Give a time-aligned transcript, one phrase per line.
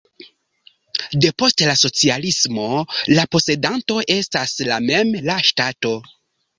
[1.25, 2.67] Depost la socialismo
[3.13, 5.99] la posedanto estas la mem la ŝtato.